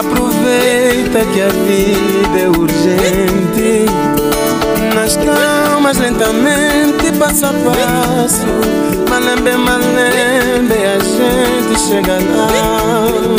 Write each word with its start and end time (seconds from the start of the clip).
Aproveita 0.00 1.26
que 1.30 1.42
a 1.42 1.48
vida 1.48 2.38
é 2.38 2.48
urgente. 2.48 3.84
Nas 4.94 5.14
calmas, 5.18 5.98
lentamente, 5.98 7.12
passo 7.18 7.44
a 7.44 7.52
passo. 7.52 8.46
Malembe, 9.10 9.58
malembe, 9.58 10.72
a 10.72 10.98
gente 11.00 11.80
chega 11.80 12.14
lá. 12.14 13.29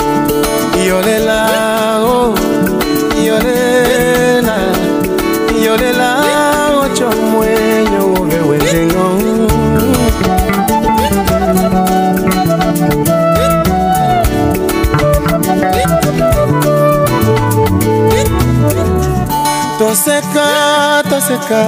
toseka 20.01 21.03
toseka 21.09 21.61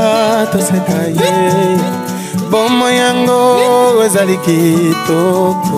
toseka 0.51 0.99
ye 1.19 1.33
bomo 2.49 2.89
yango 2.89 3.41
ezali 4.05 4.37
kitoko. 4.45 5.77